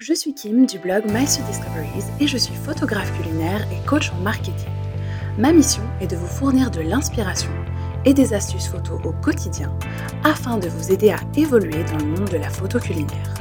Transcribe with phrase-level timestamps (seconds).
[0.00, 4.20] Je suis Kim du blog My Discoveries et je suis photographe culinaire et coach en
[4.20, 4.70] marketing.
[5.36, 7.50] Ma mission est de vous fournir de l'inspiration
[8.04, 9.76] et des astuces photos au quotidien
[10.22, 13.34] afin de vous aider à évoluer dans le monde de la photo culinaire.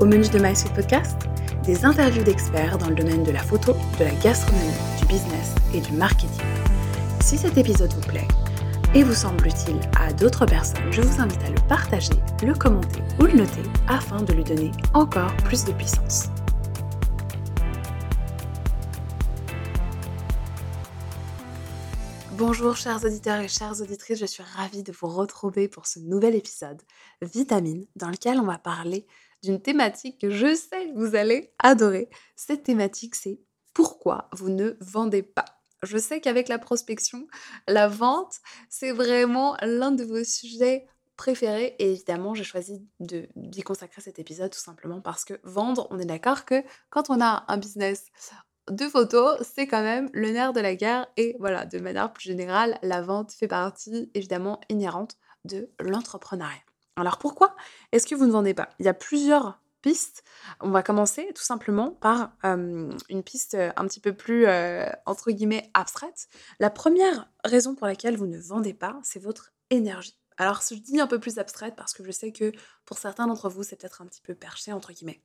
[0.00, 1.28] Au menu de My Podcast,
[1.62, 5.82] des interviews d'experts dans le domaine de la photo, de la gastronomie, du business et
[5.82, 6.46] du marketing.
[7.20, 8.28] Si cet épisode vous plaît,
[8.94, 13.00] et vous semble utile à d'autres personnes, je vous invite à le partager, le commenter
[13.18, 16.26] ou le noter afin de lui donner encore plus de puissance.
[22.32, 26.34] Bonjour chers auditeurs et chères auditrices, je suis ravie de vous retrouver pour ce nouvel
[26.34, 26.82] épisode
[27.22, 29.06] Vitamine dans lequel on va parler
[29.42, 32.10] d'une thématique que je sais que vous allez adorer.
[32.36, 33.40] Cette thématique c'est
[33.72, 35.61] pourquoi vous ne vendez pas?
[35.82, 37.26] Je sais qu'avec la prospection,
[37.68, 38.36] la vente,
[38.68, 41.76] c'est vraiment l'un de vos sujets préférés.
[41.78, 46.04] Et évidemment, j'ai choisi d'y consacrer cet épisode tout simplement parce que vendre, on est
[46.04, 48.06] d'accord que quand on a un business
[48.70, 51.06] de photos, c'est quand même le nerf de la guerre.
[51.16, 56.62] Et voilà, de manière plus générale, la vente fait partie évidemment inhérente de l'entrepreneuriat.
[56.96, 57.56] Alors pourquoi
[57.90, 58.68] est-ce que vous ne vendez pas?
[58.78, 59.61] Il y a plusieurs
[60.60, 64.46] On va commencer tout simplement par une piste un petit peu plus,
[65.06, 66.28] entre guillemets, abstraite.
[66.60, 70.18] La première raison pour laquelle vous ne vendez pas, c'est votre énergie.
[70.38, 72.52] Alors, je dis un peu plus abstraite parce que je sais que
[72.84, 75.22] pour certains d'entre vous, c'est peut-être un petit peu perché, entre guillemets.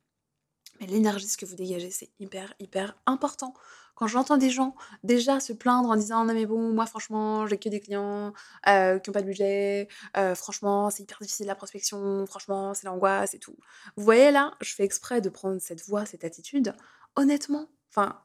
[0.80, 3.54] Mais l'énergie, ce que vous dégagez, c'est hyper, hyper important.
[3.98, 7.58] Quand j'entends des gens déjà se plaindre en disant non mais bon, moi franchement, j'ai
[7.58, 8.32] que des clients
[8.68, 12.86] euh, qui n'ont pas de budget, euh, franchement, c'est hyper difficile la prospection, franchement, c'est
[12.86, 13.56] l'angoisse et tout.
[13.96, 16.74] Vous voyez là, je fais exprès de prendre cette voix, cette attitude.
[17.16, 18.20] Honnêtement, enfin,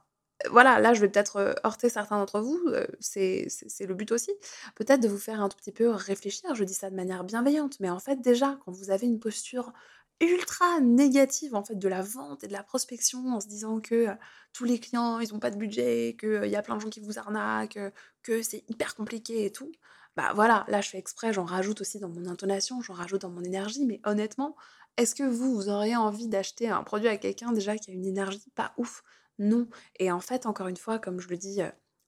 [0.48, 2.60] voilà, là je vais peut-être euh, heurter certains d'entre vous,
[3.00, 3.48] c'est
[3.80, 4.30] le but aussi,
[4.76, 7.80] peut-être de vous faire un tout petit peu réfléchir, je dis ça de manière bienveillante,
[7.80, 9.72] mais en fait déjà, quand vous avez une posture
[10.20, 14.08] ultra négative en fait de la vente et de la prospection en se disant que
[14.52, 17.00] tous les clients ils ont pas de budget, qu'il y a plein de gens qui
[17.00, 17.78] vous arnaquent,
[18.22, 19.72] que c'est hyper compliqué et tout.
[20.16, 23.30] Bah voilà, là je fais exprès, j'en rajoute aussi dans mon intonation, j'en rajoute dans
[23.30, 24.56] mon énergie, mais honnêtement,
[24.96, 28.06] est-ce que vous, vous auriez envie d'acheter un produit à quelqu'un déjà qui a une
[28.06, 29.02] énergie pas ouf?
[29.38, 29.68] Non.
[29.98, 31.60] Et en fait, encore une fois, comme je le dis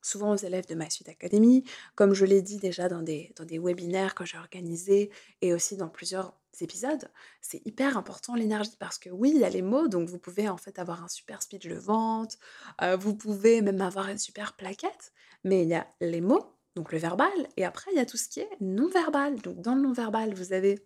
[0.03, 1.64] souvent aux élèves de ma suite académie,
[1.97, 5.10] comme je l'ai dit déjà dans des, dans des webinaires que j'ai organisés
[5.42, 9.48] et aussi dans plusieurs épisodes, c'est hyper important l'énergie parce que oui, il y a
[9.48, 12.38] les mots, donc vous pouvez en fait avoir un super speech de vente,
[12.82, 15.12] euh, vous pouvez même avoir une super plaquette,
[15.44, 18.16] mais il y a les mots, donc le verbal, et après il y a tout
[18.16, 19.40] ce qui est non-verbal.
[19.42, 20.84] Donc dans le non-verbal, vous avez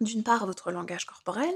[0.00, 1.54] d'une part votre langage corporel,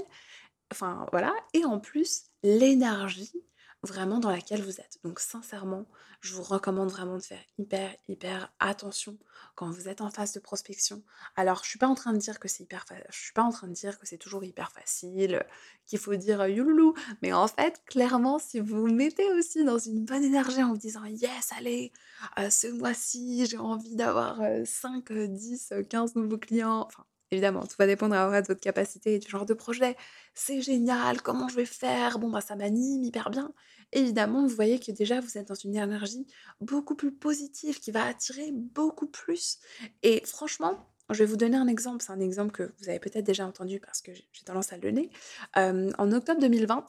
[0.71, 3.43] enfin voilà, et en plus l'énergie
[3.83, 4.99] vraiment dans laquelle vous êtes.
[5.03, 5.85] Donc sincèrement,
[6.21, 9.17] je vous recommande vraiment de faire hyper, hyper attention
[9.55, 11.01] quand vous êtes en phase de prospection.
[11.35, 13.49] Alors, je suis pas en train de dire que c'est hyper je suis pas en
[13.49, 15.43] train de dire que c'est toujours hyper facile,
[15.87, 20.05] qu'il faut dire youloulou, mais en fait, clairement, si vous vous mettez aussi dans une
[20.05, 21.91] bonne énergie en vous disant yes, allez,
[22.37, 27.87] euh, ce mois-ci, j'ai envie d'avoir 5, 10, 15 nouveaux clients, enfin, Évidemment, tout va
[27.87, 29.95] dépendre de votre capacité et du genre de projet.
[30.33, 32.19] C'est génial, comment je vais faire?
[32.19, 33.53] Bon, bah ça m'anime hyper bien.
[33.93, 36.27] Évidemment, vous voyez que déjà, vous êtes dans une énergie
[36.59, 39.59] beaucoup plus positive qui va attirer beaucoup plus.
[40.03, 42.03] Et franchement, je vais vous donner un exemple.
[42.03, 44.81] C'est un exemple que vous avez peut-être déjà entendu parce que j'ai tendance à le
[44.81, 45.09] donner.
[45.55, 46.85] en octobre 2020,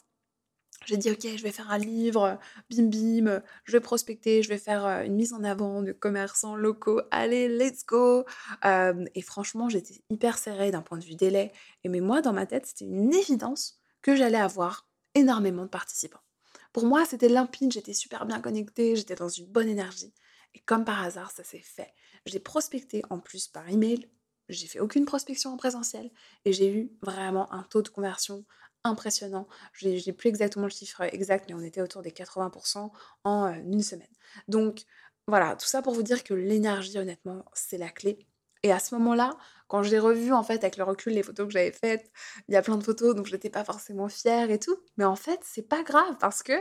[0.86, 2.38] j'ai dit, ok, je vais faire un livre,
[2.70, 7.00] bim bim, je vais prospecter, je vais faire une mise en avant de commerçants locaux,
[7.10, 8.24] allez, let's go.
[8.64, 11.52] et franchement, j'étais hyper serrée d'un point de vue délai.
[11.84, 16.20] Et mais moi, dans ma tête, c'était une évidence que j'allais avoir énormément de participants.
[16.72, 20.12] Pour moi, c'était limpide, j'étais super bien connectée, j'étais dans une bonne énergie.
[20.54, 21.92] Et comme par hasard, ça s'est fait.
[22.26, 24.08] J'ai prospecté en plus par email,
[24.48, 26.10] j'ai fait aucune prospection en présentiel
[26.44, 28.44] et j'ai eu vraiment un taux de conversion
[28.84, 29.46] impressionnant.
[29.72, 32.90] Je n'ai plus exactement le chiffre exact, mais on était autour des 80%
[33.24, 34.08] en euh, une semaine.
[34.48, 34.84] Donc
[35.28, 38.26] voilà, tout ça pour vous dire que l'énergie, honnêtement, c'est la clé.
[38.64, 41.52] Et à ce moment-là, quand j'ai revu en fait avec le recul les photos que
[41.52, 42.10] j'avais faites,
[42.48, 44.76] il y a plein de photos donc je n'étais pas forcément fière et tout.
[44.98, 46.52] Mais en fait, c'est pas grave parce que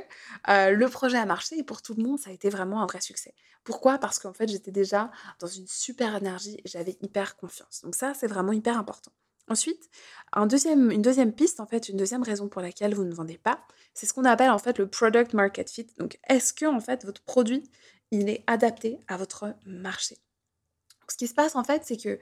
[0.49, 2.87] euh, le projet a marché et pour tout le monde, ça a été vraiment un
[2.87, 3.35] vrai succès.
[3.63, 3.99] Pourquoi?
[3.99, 7.81] Parce qu'en fait, j'étais déjà dans une super énergie et j'avais hyper confiance.
[7.83, 9.11] Donc ça, c'est vraiment hyper important.
[9.51, 9.89] Ensuite,
[10.33, 13.59] une deuxième piste, en fait, une deuxième raison pour laquelle vous ne vendez pas,
[13.93, 15.87] c'est ce qu'on appelle en fait le product market fit.
[15.97, 17.69] Donc, est-ce que en fait votre produit
[18.11, 20.17] il est adapté à votre marché?
[21.09, 22.17] Ce qui se passe en fait, c'est que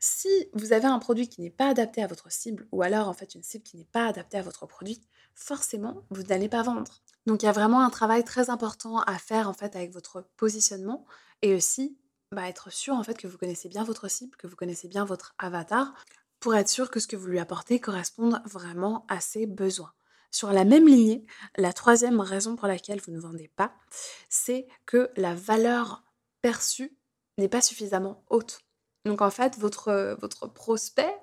[0.00, 3.12] si vous avez un produit qui n'est pas adapté à votre cible, ou alors en
[3.12, 5.00] fait une cible qui n'est pas adaptée à votre produit,
[5.32, 7.00] forcément vous n'allez pas vendre.
[7.26, 10.26] Donc, il y a vraiment un travail très important à faire en fait avec votre
[10.36, 11.06] positionnement
[11.42, 11.96] et aussi
[12.32, 15.04] bah, être sûr en fait que vous connaissez bien votre cible, que vous connaissez bien
[15.04, 15.94] votre avatar,
[16.42, 19.92] pour être sûr que ce que vous lui apportez corresponde vraiment à ses besoins.
[20.32, 21.24] Sur la même lignée,
[21.56, 23.72] la troisième raison pour laquelle vous ne vendez pas,
[24.28, 26.02] c'est que la valeur
[26.40, 26.98] perçue
[27.38, 28.60] n'est pas suffisamment haute.
[29.04, 31.14] Donc en fait, votre, votre prospect,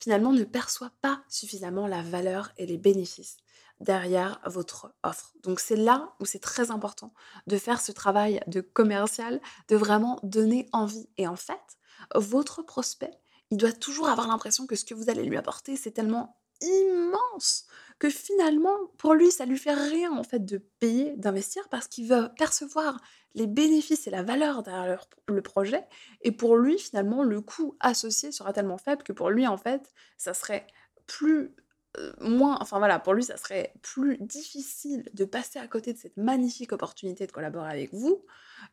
[0.00, 3.36] finalement, ne perçoit pas suffisamment la valeur et les bénéfices
[3.78, 5.34] derrière votre offre.
[5.44, 7.12] Donc c'est là où c'est très important
[7.46, 11.08] de faire ce travail de commercial, de vraiment donner envie.
[11.16, 11.78] Et en fait,
[12.14, 13.12] votre prospect,
[13.54, 17.66] il doit toujours avoir l'impression que ce que vous allez lui apporter, c'est tellement immense
[18.00, 22.08] que finalement, pour lui, ça lui fait rien en fait de payer, d'investir parce qu'il
[22.08, 23.00] veut percevoir
[23.36, 25.84] les bénéfices et la valeur derrière le projet.
[26.22, 29.92] Et pour lui, finalement, le coût associé sera tellement faible que pour lui, en fait,
[30.18, 30.66] ça serait
[31.06, 31.54] plus
[31.98, 35.98] euh, moins, enfin voilà, pour lui, ça serait plus difficile de passer à côté de
[35.98, 38.24] cette magnifique opportunité de collaborer avec vous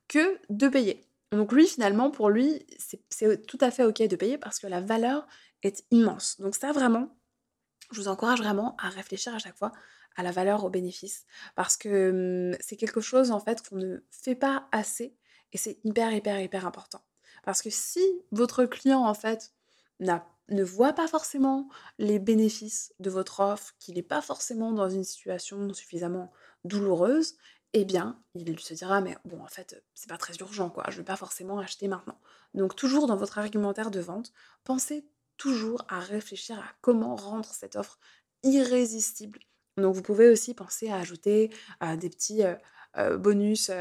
[0.08, 1.06] que de payer.
[1.32, 2.66] Donc lui, finalement, pour lui,
[3.10, 5.28] c'est tout à fait OK de payer parce que la valeur
[5.64, 6.40] est immense.
[6.42, 7.18] Donc ça, vraiment,
[7.92, 9.72] je vous encourage vraiment à réfléchir à chaque fois
[10.18, 11.26] à la valeur au bénéfice
[11.56, 15.16] parce que c'est quelque chose en fait qu'on ne fait pas assez
[15.54, 17.02] et c'est hyper hyper hyper important.
[17.44, 18.02] Parce que si
[18.32, 19.54] votre client en fait
[20.00, 25.04] ne voit pas forcément les bénéfices de votre offre, qu'il n'est pas forcément dans une
[25.04, 26.32] situation suffisamment
[26.66, 27.36] douloureuse,
[27.74, 30.98] eh bien, il se dira mais bon en fait, c'est pas très urgent quoi, je
[30.98, 32.20] vais pas forcément acheter maintenant.
[32.54, 34.34] Donc toujours dans votre argumentaire de vente,
[34.64, 35.06] pensez
[35.38, 38.00] toujours à réfléchir à comment rendre cette offre
[38.44, 39.40] irrésistible.
[39.78, 41.50] Donc vous pouvez aussi penser à ajouter
[41.84, 42.56] euh, des petits euh,
[42.98, 43.72] euh, bonus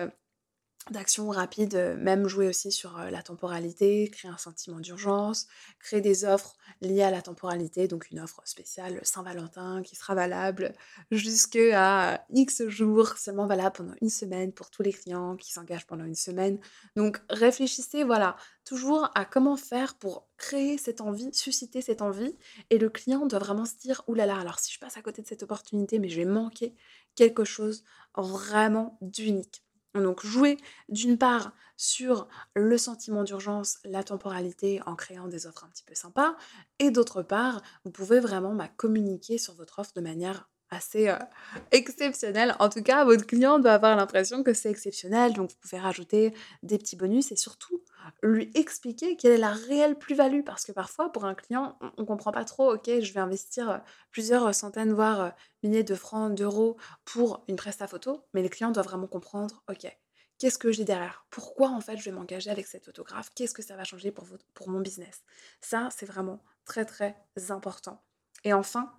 [0.91, 5.47] d'action rapide, même jouer aussi sur la temporalité, créer un sentiment d'urgence,
[5.79, 10.75] créer des offres liées à la temporalité, donc une offre spéciale Saint-Valentin qui sera valable
[11.11, 16.05] jusqu'à X jours, seulement valable pendant une semaine pour tous les clients qui s'engagent pendant
[16.05, 16.59] une semaine.
[16.97, 22.37] Donc réfléchissez, voilà, toujours à comment faire pour créer cette envie, susciter cette envie,
[22.71, 25.27] et le client doit vraiment se dire, oulala, alors si je passe à côté de
[25.27, 26.75] cette opportunité, mais je vais manquer
[27.15, 27.85] quelque chose
[28.17, 29.65] vraiment d'unique.
[29.95, 30.57] Donc jouer
[30.89, 35.95] d'une part sur le sentiment d'urgence, la temporalité en créant des offres un petit peu
[35.95, 36.37] sympas,
[36.79, 41.17] et d'autre part, vous pouvez vraiment bah, communiquer sur votre offre de manière assez euh,
[41.73, 42.55] exceptionnelle.
[42.59, 46.35] En tout cas, votre client doit avoir l'impression que c'est exceptionnel, donc vous pouvez rajouter
[46.63, 47.83] des petits bonus et surtout
[48.23, 50.43] lui expliquer quelle est la réelle plus-value.
[50.45, 53.71] Parce que parfois, pour un client, on ne comprend pas trop, ok, je vais investir
[53.71, 53.79] euh,
[54.11, 55.31] plusieurs centaines, voire euh,
[55.63, 59.87] milliers de francs, d'euros pour une presta photo, mais le client doit vraiment comprendre, ok,
[60.39, 61.27] qu'est-ce que j'ai derrière?
[61.31, 63.31] Pourquoi en fait je vais m'engager avec cette photographe?
[63.35, 65.23] Qu'est-ce que ça va changer pour, pour mon business?
[65.61, 67.17] Ça, c'est vraiment très très
[67.51, 68.03] important.
[68.45, 68.93] Et enfin,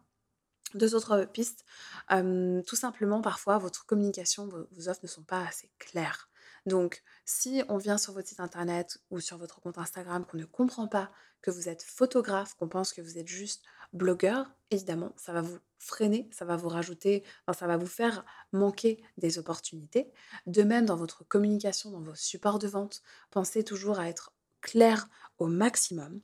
[0.77, 1.65] deux autres pistes.
[2.09, 6.29] tout simplement, parfois, votre communication, vos offres ne sont pas assez claires.
[6.65, 10.45] Donc, si on vient sur votre site internet ou sur votre compte Instagram qu'on ne
[10.45, 13.63] comprend pas que vous êtes photographe, qu'on pense que vous êtes juste
[13.94, 19.03] blogueur, évidemment, ça va vous freiner, ça va vous rajouter, ça va vous faire manquer
[19.18, 20.12] des opportunités.
[20.45, 23.01] De même, dans votre communication, dans vos supports de vente,
[23.31, 24.31] pensez toujours à être
[24.62, 25.09] clair
[25.39, 26.21] au maximum.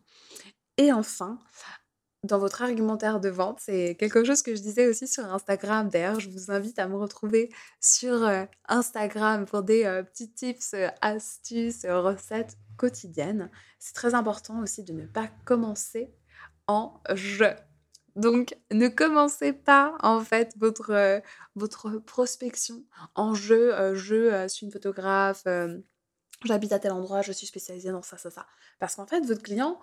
[0.78, 1.40] Et enfin,
[2.28, 3.60] dans votre argumentaire de vente.
[3.60, 5.90] C'est quelque chose que je disais aussi sur Instagram.
[5.90, 7.50] D'ailleurs, je vous invite à me retrouver
[7.82, 13.50] sur euh, Instagram pour des euh, petits tips, euh, astuces, recettes quotidiennes.
[13.80, 16.14] C'est très important aussi de ne pas commencer
[16.68, 17.46] en je.
[18.16, 21.22] Donc, ne commencez pas en fait votre,
[21.56, 22.84] votre prospection
[23.16, 23.94] en je.
[23.96, 25.44] je suis une photographe,
[26.44, 28.48] j'habite à tel endroit, je suis spécialisée dans ça, ça, ça.
[28.80, 29.80] Parce qu'en fait, votre client,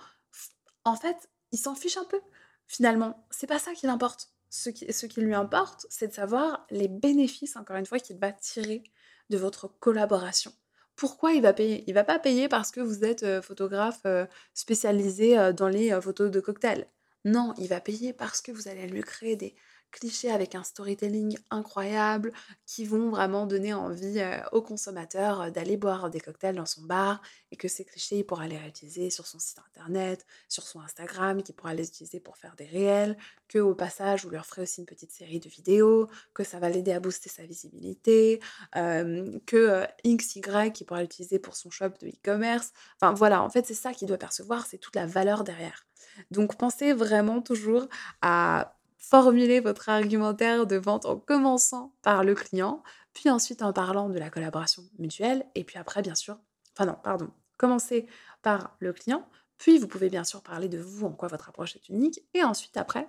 [0.85, 1.17] en fait,
[1.55, 2.21] il s'en fiche un peu.
[2.67, 4.31] Finalement, c'est pas ça qui l'importe.
[4.51, 8.19] Ce qui, ce qui lui importe, c'est de savoir les bénéfices, encore une fois, qu'il
[8.19, 8.83] va tirer
[9.31, 10.53] de votre collaboration.
[10.97, 11.85] Pourquoi il va payer?
[11.87, 16.01] Il va pas payer parce que vous êtes euh, photographe euh, spécialisé euh, dans les
[16.01, 16.89] photos de cocktails.
[17.25, 19.55] Non, il va payer parce que vous allez lui créer des,
[19.95, 22.33] clichés avec un storytelling incroyable
[22.67, 24.21] qui vont vraiment donner envie
[24.53, 27.23] au consommateur d'aller boire des cocktails dans son bar
[27.53, 31.43] et que ces clichés, il pourra les réutiliser sur son site internet, sur son Instagram,
[31.43, 34.81] qu'il pourra les utiliser pour faire des réels, que au passage, vous leur ferez aussi
[34.81, 38.41] une petite série de vidéos, que ça va l'aider à booster sa visibilité,
[38.75, 42.73] que XY, qui pourra l'utiliser pour son shop de e-commerce.
[43.01, 45.87] Enfin voilà, en fait, c'est ça qu'il doit percevoir, c'est toute la valeur derrière.
[46.31, 47.89] Donc pensez vraiment toujours
[48.23, 48.74] à
[49.11, 52.83] Formulez votre argumentaire de vente en commençant par le client,
[53.13, 56.39] puis ensuite en parlant de la collaboration mutuelle, et puis après, bien sûr,
[56.73, 58.07] enfin non, pardon, commencez
[58.41, 61.77] par le client, puis vous pouvez bien sûr parler de vous, en quoi votre approche
[61.77, 63.05] est unique, et ensuite, après,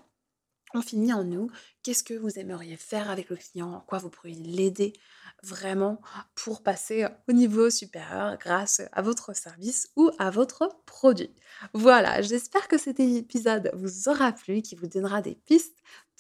[0.74, 1.50] on finit en nous.
[1.84, 4.94] Qu'est-ce que vous aimeriez faire avec le client En quoi vous pourriez l'aider
[5.44, 6.02] vraiment
[6.34, 11.34] pour passer au niveau supérieur grâce à votre service ou à votre produit.
[11.74, 15.78] Voilà, j'espère que cet épisode vous aura plu, qui vous donnera des pistes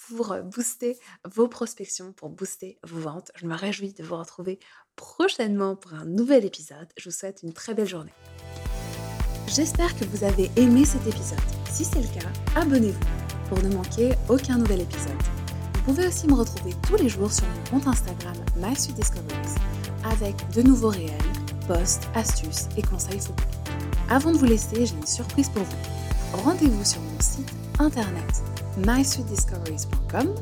[0.07, 3.31] pour booster vos prospections, pour booster vos ventes.
[3.35, 4.59] Je me réjouis de vous retrouver
[4.95, 6.87] prochainement pour un nouvel épisode.
[6.97, 8.13] Je vous souhaite une très belle journée.
[9.47, 11.39] J'espère que vous avez aimé cet épisode.
[11.71, 15.11] Si c'est le cas, abonnez-vous pour ne manquer aucun nouvel épisode.
[15.73, 19.55] Vous pouvez aussi me retrouver tous les jours sur mon compte Instagram MySweetDiscoveries
[20.11, 21.13] avec de nouveaux réels,
[21.67, 23.45] posts, astuces et conseils photos.
[24.09, 26.43] Avant de vous laisser, j'ai une surprise pour vous.
[26.43, 28.43] Rendez-vous sur mon site internet
[28.85, 30.33] mysweetdiscoveries.com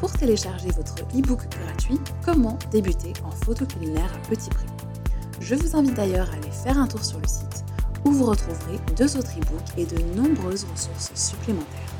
[0.00, 4.66] pour télécharger votre e-book gratuit Comment débuter en photo culinaire à petit prix.
[5.40, 7.64] Je vous invite d'ailleurs à aller faire un tour sur le site
[8.04, 11.97] où vous retrouverez deux autres e-books et de nombreuses ressources supplémentaires.